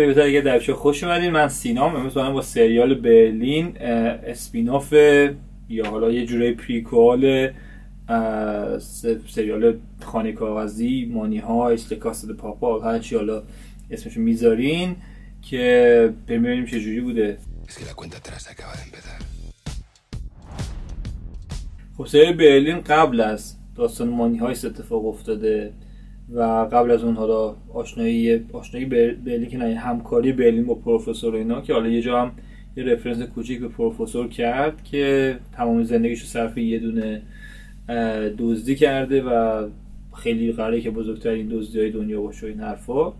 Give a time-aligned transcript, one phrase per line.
[0.00, 1.30] به بهتر دیگه دربشه خوش اومدین.
[1.30, 3.76] من سینام امروز با سریال برلین
[4.26, 4.92] اسپیناف
[5.68, 7.50] یا حالا یه جوره پریکوال
[9.26, 13.42] سریال خانه کاغذی مانی ها استکاست پاپا هر چی حالا
[13.90, 14.96] اسمشو می‌ذارین
[15.42, 17.38] که ببینیم چه جوری بوده.
[21.96, 25.72] خب سریال برلین قبل از داستان مانی های اتفاق افتاده.
[26.34, 31.60] و قبل از اون حالا آشنایی آشنایی برلین که نه همکاری برلین با پروفسور اینا
[31.60, 32.32] که حالا یه جا هم
[32.76, 37.22] یه رفرنس کوچیک به پروفسور کرد که تمام زندگیشو صرف یه دونه
[38.38, 39.66] دزدی کرده و
[40.14, 43.12] خیلی قراره که بزرگترین دزدی های دنیا باشه این حرفا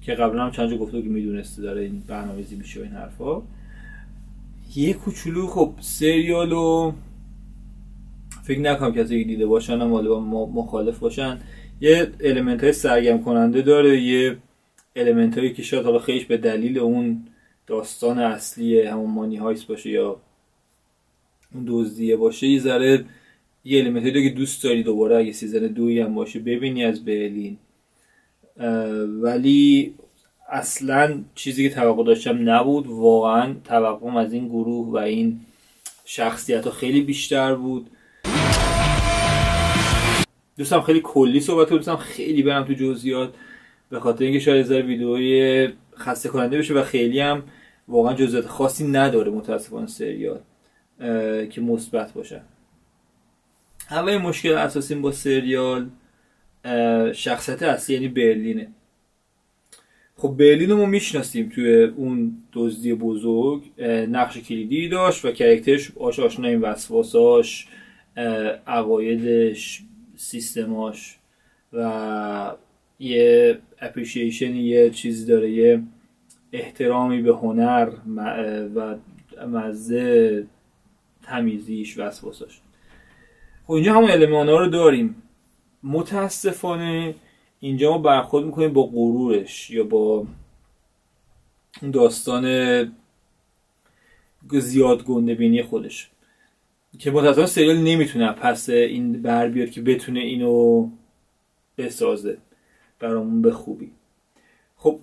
[0.00, 3.42] که قبلا هم چند جا گفته که می‌دونسته داره این برنامه‌ریزی میشه این حرفا.
[4.76, 6.92] یه کوچولو خب سریالو
[8.42, 9.88] فکر نکنم کسی دیده باشن هم
[10.54, 11.38] مخالف باشن.
[11.80, 14.36] یه element های سرگم کننده داره یه
[14.96, 17.26] element هایی که شاید حالا بخشیش به دلیل اون
[17.66, 20.20] داستان اصلی همون Money Heist باشه یا
[21.54, 23.04] اون دزدیه باشه یه ذره
[23.64, 27.56] یه element که دوست داری دوباره اگه season دوی هم باشه ببینی از برلین.
[29.22, 29.94] ولی
[30.48, 32.86] اصلا چیزی که توقع داشتم نبود.
[32.86, 35.40] واقعا توقعم از این گروه و این
[36.04, 37.90] شخصیت ها خیلی بیشتر بود.
[40.56, 43.34] دوستم خیلی کلی صحبت دوستم خیلی برم تو جزئیات.
[43.90, 45.68] به خاطر اینکه شاید از ویدئوی
[45.98, 47.42] خسته کننده بشه و خیلی هم
[47.88, 50.40] واقعا جزئیات خاصی نداره متاسفانه سریال
[51.50, 52.42] که مثبت باشه.
[53.90, 55.88] اولین مشکل اساسی با سریال
[57.14, 58.68] شخصیت اصلی یعنی برلینه.
[60.16, 63.62] خب برلین رو ما می‌شناسیم توی اون دزدی بزرگ
[64.10, 67.68] نقش کلیدی داشت و کرکترش آش آشنا این وسواساش
[68.66, 69.82] عقایدش
[70.16, 71.18] سیستماش
[71.72, 72.56] و
[72.98, 75.82] یه اپریشیشن یه چیزی داره یه
[76.52, 77.92] احترامی به هنر
[78.74, 78.96] و
[79.46, 80.46] مزه
[81.22, 82.60] تمیزیش وسواساش
[83.66, 85.22] خب اینجا همون علمان ها رو داریم.
[85.82, 87.14] متاسفانه
[87.60, 90.26] اینجا ما برخورد می‌کنیم با غرورش یا با
[91.92, 92.44] داستان
[94.52, 96.10] زیاد گنده بینی خودش.
[96.98, 100.88] که متاسفانه سریال نمی‌تونه پس این بر بیاد که بتونه اینو
[101.78, 102.38] بسازه
[103.00, 103.90] برامون به خوبی
[104.76, 105.00] خب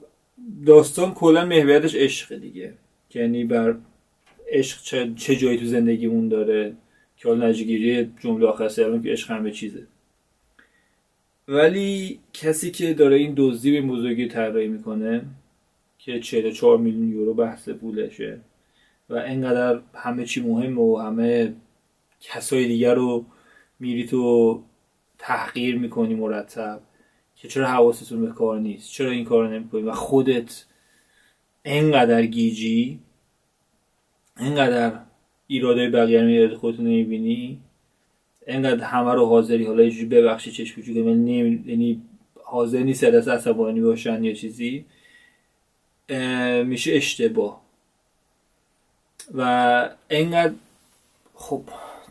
[0.66, 2.74] داستان کلا محوریتش عشق دیگه.
[3.14, 3.76] یعنی بر
[4.50, 6.74] عشق چه, چه جایی تو زندگیمون داره
[7.18, 9.84] که حالا نجگیری جمله آخر سریال که عشق همه چیزه.
[11.48, 15.26] ولی کسی که داره این دزدی به بزرگی طراحی می‌کنه
[16.00, 18.40] که 44 میلیون یورو بحث پولشه
[19.10, 21.54] و انقدر همه چی مهمه و همه
[22.24, 23.26] کسای دیگر رو
[23.80, 24.64] میری تو
[25.18, 26.82] تحقیر می‌کنی مرتب
[27.36, 30.66] که چرا حواستون به کار نیست؟ چرا این کار نمی‌کنی؟ و خودت
[31.66, 33.00] انقدر گیجی
[34.38, 35.00] انقدر
[35.48, 37.60] ایراده بقیه رو خودتون نمی‌بینی
[38.48, 42.02] انقدر همه رو حاضری حالا یه ببخشی چشم که یعنی
[42.44, 44.86] حاضر نیست دست عصبانی باشن یا چیزی
[46.66, 47.62] میشه اشتباه.
[49.34, 50.54] و انقدر
[51.36, 51.64] خب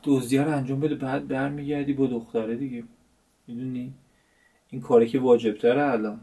[0.05, 2.85] دزدی رو انجام بده بعد برمیگردی با دختره دیگه.
[3.47, 3.95] می‌دونی؟
[4.71, 6.21] این کاری که واجب تره الان.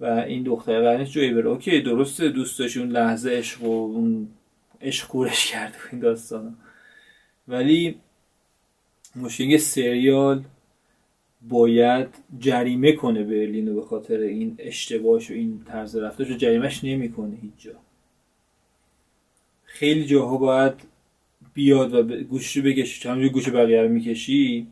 [0.00, 1.48] و این دختره قرنش جایی بره.
[1.48, 4.28] اوکی درسته دوست اون لحظه عشق و اون
[4.80, 6.52] عشق کورش کرد این داستانا.
[7.48, 8.00] ولی
[9.16, 10.44] مشکل سریال
[11.42, 12.08] باید
[12.38, 17.52] جریمه کنه برلین به خاطر این اشتباهش و این طرز رفتارش رو جریمهش نمی‌کنه هیچ
[17.58, 17.72] جا.
[19.64, 20.93] خیلی جاها باید
[21.54, 24.66] بیاد و گوشش رو بکشی همونجور گوش بقیه رو می‌کشی.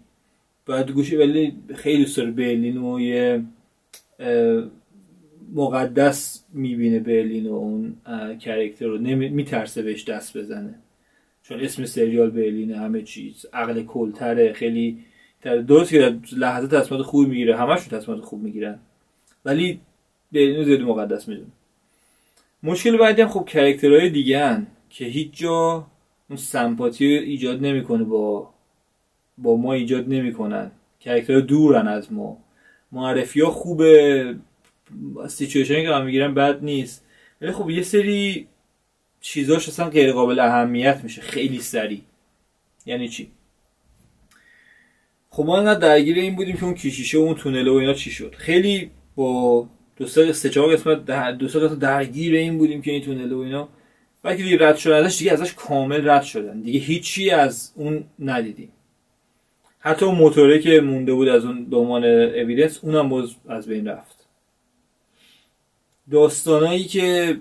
[0.66, 3.44] باید گوشی ولی خیلی دوست داره برلین و یه
[5.54, 7.96] مقدس می‌بینه برلین و اون
[8.38, 8.98] کرکتر رو.
[8.98, 10.74] میترسه بهش دست بزنه.
[11.42, 13.46] چون اسم سریال برلینه همه چیز.
[13.52, 14.98] عقل کل تره خیلی
[15.42, 17.56] درست که در لحظه تصمیمات خوب می‌گیره.
[17.56, 18.78] همشون تصمیمات خوب می‌گیرن.
[19.44, 19.80] ولی
[20.32, 21.48] برلین رو زیادی مقدس می‌دونه.
[22.62, 25.86] مشکل بعدی هم خب character های دیگه هن که هیچ جا
[26.32, 28.50] اون sympathy ایجاد نمی‌کنه با
[29.38, 30.70] با ما ایجاد نمی‌کنن.
[31.00, 32.38] character ها دورن از ما.
[32.92, 34.34] معرفی ها خوبه.
[35.28, 37.04] situation ی که هم می‌گیرن بد نیست.
[37.40, 38.48] ولی خب یه سری
[39.20, 41.22] چیزاش اصلا غیر قابل اهمیت میشه.
[41.22, 42.00] خیلی سریع.
[42.86, 43.30] یعنی چی؟
[45.30, 48.10] خب ما انقدر درگیر این بودیم که اون کشیشه و اون تونله و اینا چی
[48.10, 48.34] شد.
[48.34, 51.04] خیلی با دو سه چهار قسمت
[51.38, 53.68] دو سه درگیر این بودیم که این تونله و اینا.
[54.24, 56.60] وقتی دیگه رد شدن ازش دیگه ازش کامل رد شدن.
[56.60, 58.72] دیگه هیچی از اون ندیدیم.
[59.78, 64.26] حتی اون موتوره که مونده بود از اون دومان اویدنس اونم باز از بین رفت.
[66.10, 67.38] داستانایی که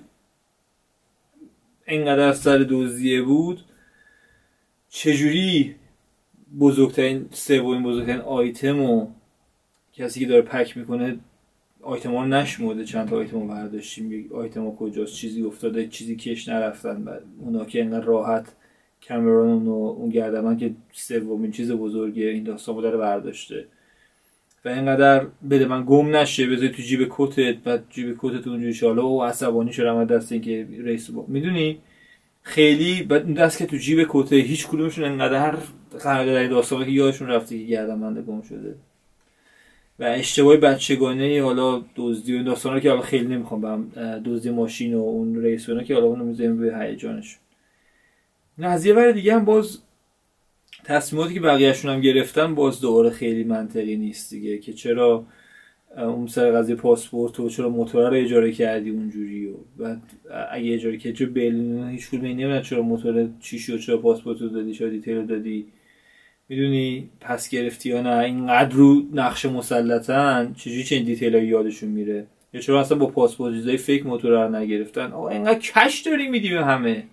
[1.88, 3.66] انقدر سر دزدیه بود
[4.89, 5.75] چجوری
[6.60, 9.07] بزرگترین سومین بزرگترین آیتم و
[9.94, 11.19] کسی که داره پک می‌کنه
[11.81, 14.30] آیتم ها رو نشموده چند تا آیتم برداشتیم.
[14.33, 17.04] آیتم ها کجاست؟ چیزی افتاده چیزی کش نرفتن.
[17.04, 18.56] بعد اونا که انقدر راحت
[19.07, 23.66] کامرون و اون گردمن که سومین چیز بزرگه این داستان داره برداشته.
[24.66, 27.56] و اینقدر بده من گم نشه بذاری تو جیب کتت.
[27.56, 31.80] بعد جیب کتت اونجوری شاله و عصبانی شدم از دست اینکه رئیس با می‌دونی؟
[32.44, 35.57] خیلی بعد دست که تو جیب کته هیچ کدومشون انقدر
[36.00, 38.75] غرق در داستانه که یادشون رفته که گردنبنده گم شده.
[39.99, 43.89] و اشتباه بچگانه حالا دزدی و داستانا که حالا خیلی نمی‌خوام برم
[44.25, 47.38] دزدی ماشین و اون رئیس که حالا اونو می‌ذاریم روی هیجانش
[48.57, 49.79] نه از ور دیگه هم باز
[50.83, 55.25] تصمیماتی که بقیهشون هم گرفتن باز دوباره خیلی منطقی نیست دیگه که چرا
[55.97, 60.01] اون سر قضیه پاسپورت و چرا موتور رو اجاره کردی اونجوری و بعد
[60.51, 64.73] اگه اجاره کردی چرا برلین هیچ کدوم چرا موتور چی و چرا پاسپورت رو دادی
[64.73, 65.65] چرا detail دادی.
[66.51, 72.25] می‌دونی پس گرفتی یا نه؟ اینقدر رو نقش مسلطن چجوری چه این detail یادشون میره؟
[72.53, 76.65] یا چرا اصلا با پاسپورت fake موتور رو نگرفتن؟ آقا اینقدر کش داری میدی به
[76.65, 77.03] همه.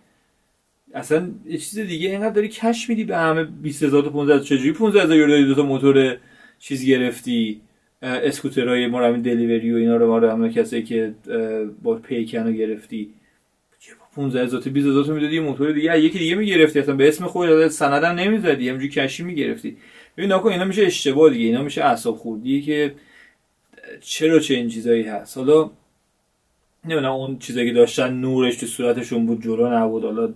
[0.94, 3.44] اصلا یه چیز دیگه اینقدر داری کش میدی به همه.
[3.44, 6.16] 20000 تا 15000 چجوری 15000 یورو دادی دو تا موتور
[6.58, 7.60] چیز گرفتی؟
[8.02, 11.14] اسکوترهای ما دلیوری و اینا رو ما رو همه کسایی که
[11.82, 13.10] با پیکن رو گرفتی.
[14.16, 16.00] 15 هزار تا 20 هزار تا می‌دادی موتور دیگه.
[16.00, 18.68] یکی دیگه می‌گرفتی اصلا به اسم خودت سندم نمی‌زدی.
[18.68, 19.76] همینجوری کشی می‌گرفتی.
[20.16, 21.44] ببین نکن اینا میشه اشتباه دیگه.
[21.44, 22.94] اینا میشه اعصاب خوردی که
[24.00, 25.38] چرا چه این چیزایی هست.
[25.38, 25.70] حالا
[26.84, 30.04] نمی‌دونم اون چیزایی که داشتن نورش تو صورتشون بود جلو نبود.
[30.04, 30.34] حالا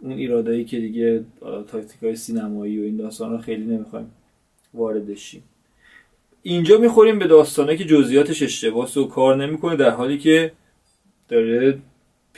[0.00, 1.24] اون ایرادایی که دیگه
[1.72, 4.10] تاکتیکای سینمایی و این داستان خیلی نمی‌خوایم
[4.74, 5.42] وارد شیم
[6.42, 10.52] اینجا می‌خوریم به داستانه که جزئیاتش اشتباس و کار نمی‌کنه در حالی که
[11.28, 11.78] داره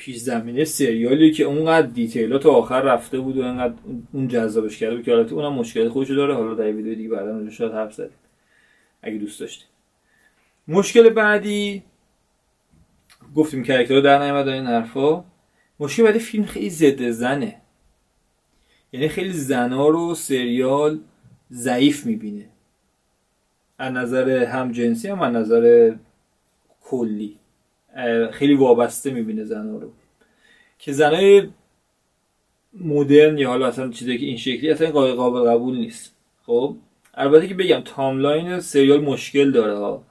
[0.01, 3.75] پیش زمینه سریالی که اونقدر دیتیلات آخر رفته بود و انقدر
[4.13, 6.35] اون جذابش کرده بود که حالت اونم مشکل خودشو داره.
[6.35, 8.17] حالا در ویدیو دیگه بعدا اونجا شاید حرف زدیم.
[9.03, 9.65] اگه دوست داشتی
[10.69, 11.83] مشکل بعدی
[13.35, 15.25] گفتیم کرکترها در نیامد این حرفا.
[15.81, 17.57] مشکل بعدی فیلم خیلی ضد زنه.
[18.93, 21.01] یعنی خیلی زنا رو سریال
[21.53, 22.49] ضعیف می‌بینه.
[23.79, 25.95] از نظر هم جنسی هم از نظر
[26.81, 27.40] کلی.
[28.33, 29.91] خیلی وابسته می‌بینه زنها رو.
[30.79, 31.49] که زنای
[32.81, 36.17] مدرن یا حالا اصلا چیزی که این شکلی اصلا قابل قبول نیست.
[36.47, 36.77] خب؟
[37.15, 40.03] البته که بگم تاملاین سریال مشکل داره ها.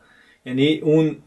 [0.45, 1.17] یعنی اون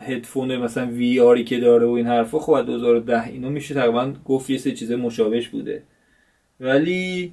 [0.00, 4.12] هدفون مثلا وی آری که داره و این حرفا خب از 2010 اینو میشه تقریبا
[4.24, 5.82] گفت یه سه چیز مشابهش بوده.
[6.60, 7.32] ولی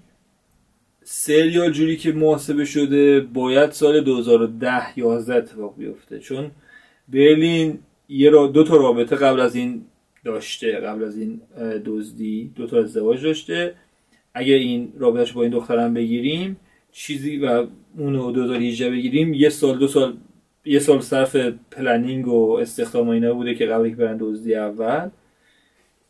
[1.03, 6.19] سریال جوری که محاسبه شده باید سال 2010 11 اتفاق بیفته.
[6.19, 6.51] چون
[7.07, 7.79] برلین
[8.09, 9.81] یه را دو تا رابطه قبل از این
[10.25, 11.41] داشته قبل از این
[11.85, 12.51] دزدی.
[12.55, 13.75] دو تا ازدواج داشته.
[14.33, 16.57] اگه این رابطهش با این دخترم بگیریم
[16.91, 17.67] چیزی و
[17.97, 20.17] اونو 2018 بگیریم یه سال دو سال
[20.65, 21.35] یه سال صرف
[21.71, 25.09] planning و استخدام و اینا بوده که قبل که برن دزدی اول.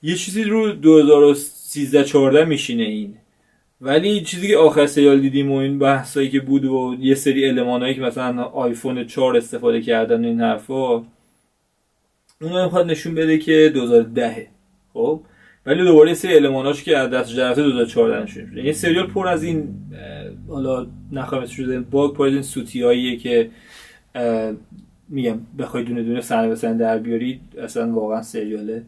[0.01, 3.13] یه چیزی رو 2013 14 میشینه این.
[3.81, 7.95] ولی چیزی که آخر سریال دیدیم و این بحثایی که بود و یه سری المانایی
[7.95, 11.03] که مثلا آیفون 4 استفاده کردن این حرفا
[12.41, 14.47] اون می‌خواد نشون بده که 2010
[14.93, 15.21] خب؟
[15.65, 18.63] ولی دوباره سری الماناش که از دست جرفته 2014 نشون میده.
[18.63, 19.75] یه سریال پر از این
[20.47, 23.51] حالا نخواهم شده باگ پر از این سوتیاییه که
[25.09, 28.81] میگم بخوای دونه دونه صحنه به در بیاری اصلا واقعا سریال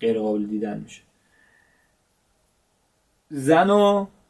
[0.00, 1.02] غیر قابل دیدن میشه.
[3.30, 3.70] زن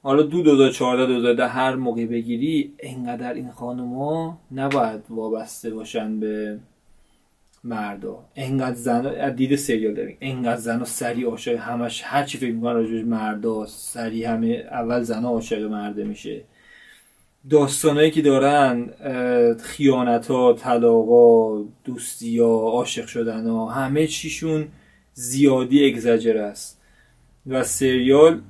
[0.02, 6.58] حالا دو 2014 2010 هر موقع بگیری انقدر این خانوما نباید وابسته باشن به
[7.68, 8.24] مردا.
[8.36, 10.16] انقدر زن دید سریال داریم.
[10.20, 15.02] انقدر زن و سری عاشق همش هر چی فکر می‌کنن راجبش مردا سری همه اول
[15.02, 16.40] زن عاشق مرده میشه.
[17.50, 18.90] داستانایی که دارن
[19.60, 24.68] خیانت ها طلاقا دوستی ها عاشق شدن ها همه چیشون
[25.12, 26.80] زیادی اگزاجر است.
[27.46, 28.40] و سریال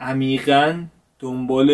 [0.00, 0.84] عمیقا
[1.18, 1.70] دنبال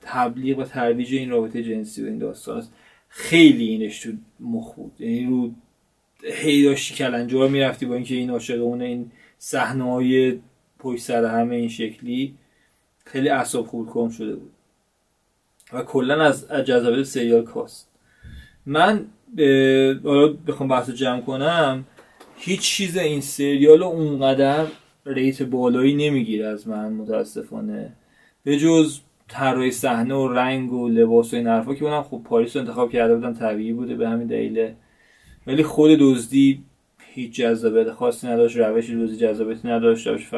[0.00, 2.72] تبلیغ و ترویج این رابطه جنسی و این داستان است.
[3.08, 4.92] خیلی اینش تو مخ بود.
[4.98, 5.50] یعنی رو
[6.24, 10.38] هی داشتی کلنجار می‌رفتی با اینکه این عاشق اون این صحنه های
[10.78, 12.34] پشت سر همه این شکلی
[13.04, 14.50] خیلی اعصاب خورد کن شده بود.
[15.72, 17.88] و کلا از جذابیت سریال کاست.
[18.66, 19.04] من
[20.04, 21.84] حالا بخوام بحث جمع کنم
[22.36, 24.66] هیچ چیز این سریال اونقدر
[25.06, 27.92] ریت بالایی نمی‌گیره از من متاسفانه.
[28.44, 32.56] به جز طراحی صحنه و رنگ و لباس و این حرفا که اونم خب پاریس
[32.56, 34.74] رو انتخاب کرده بودم طبیعی بوده به همین دلیله
[35.48, 36.62] ولی خود دزدی
[37.14, 40.30] هیچ جذابیت خاصی نداشت روش روزی جذابیتی نداشت روش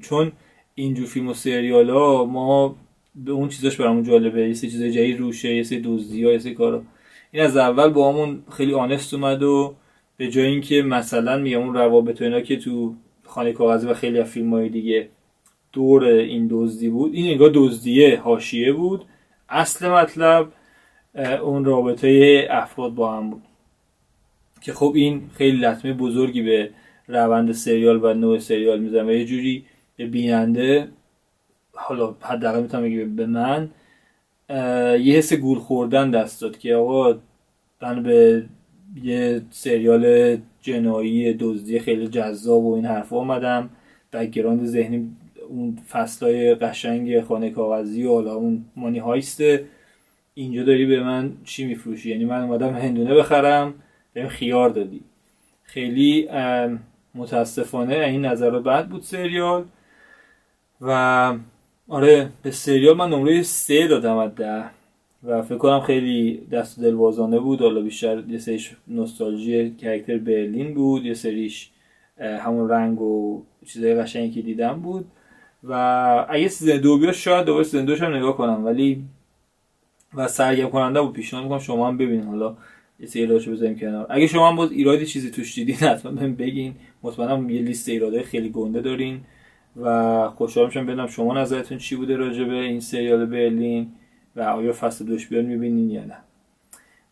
[0.00, 0.32] چون
[0.74, 2.76] اینجور فیلم و سریال ها ما
[3.14, 4.48] به اون چیزاش برامون جالبه.
[4.48, 6.82] یه سری چیزای جدید روشه یه سری دزدی ها یه سری کارا.
[7.32, 9.74] این از اول با همون خیلی آنست اومد و
[10.16, 12.94] به جای اینکه مثلا میگم اون روابط اینا که تو
[13.24, 15.08] خانه کاغذی و خیلی از فیلم های دیگه
[15.72, 19.04] دور این دزدی بود این انگار دزدیه حاشیه بود.
[19.48, 20.52] اصل مطلب
[21.42, 23.42] اون رابطه افراد با هم بود.
[24.62, 26.70] که خب این خیلی لطمه بزرگی به
[27.08, 29.64] روند سریال و نوع سریال می‌زنه و یه جوری
[29.96, 30.88] به بیننده
[31.72, 33.70] حالا حداقل می‌تونم بگم به من
[35.00, 37.18] یه حس گول خوردن دست داد که آقا
[37.82, 38.44] من به
[39.02, 43.70] یه سریال جنایی دزدی خیلی جذاب و این حرف اومدم.
[44.12, 45.10] بکگراند ذهنی
[45.48, 49.64] اون فصلای قشنگ خانه کاغذی و حالا اون مانی هایسته
[50.34, 53.74] اینجا داری به من چی میفروشی؟ یعنی من اومدم هندونه بخرم.
[54.14, 55.00] بهم خیار دادی.
[55.62, 56.28] خیلی
[57.14, 59.64] متاسفانه این نظر بعد بود سریال.
[60.80, 61.34] و
[61.88, 64.64] آره به سریال من نمره سه دادم از ده.
[65.24, 67.62] و فکر کنم خیلی دست و دلبازانه بود.
[67.62, 71.04] حالا بیشتر یه سریش نوستالژی character برلین بود.
[71.04, 71.70] یه سریش
[72.18, 75.04] همون رنگ و چیزای قشنگی که دیدم بود.
[75.64, 75.72] و
[76.28, 78.64] اگه season دو بیاد شاید دوباره season دوش هم نگاه کنم.
[78.64, 79.04] ولی
[80.14, 81.12] و سرگرم کننده بود.
[81.12, 82.56] پیشنهاد می‌کنم شما هم ببینید حالا
[83.14, 84.06] ایرادشو بذاریم کنار.
[84.10, 86.74] اگه شما هم باز ایرادی چیزی توش دیدین حتما بهم بگین.
[87.02, 89.20] مطمئنم یه لیست ایراده خیلی گنده دارین
[89.82, 93.88] و خوشحال میشم بدونم شما نظرتون چی بوده راجع به این سریال برلین
[94.36, 96.16] و آیا فصل دوش میاد می‌بینین یا نه.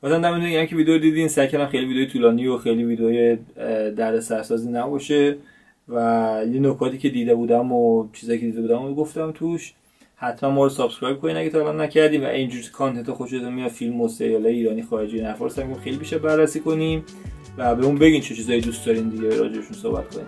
[0.02, 3.37] بازم دم میگم که ویدیو دیدین سعی کردم خیلی ویدیو طولانی و خیلی ویدیو
[3.90, 5.37] درد سرسازی نباشه
[5.88, 5.94] و
[6.52, 9.73] یه نکاتی که دیده بودم و چیزایی که دیده بودم و گفتم توش.
[10.22, 14.00] حتما ما رو subscribe کنین اگه تا الان نکردین و اینجور content خوشتون میاد فیلم
[14.00, 17.04] و سریال ایرانی خارجی نفر سعی خیلی بیشتر بررسی کنیم
[17.58, 20.26] و به اون بگین چه چیزایی دوست دارین دیگه راجعشون صحبت کنیم.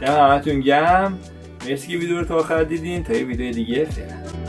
[0.00, 1.18] در همتون گرم.
[1.68, 3.04] مرسی که ویدیو رو تا آخر دیدین.
[3.04, 4.43] تا یه ویدیو دیگه فعلا.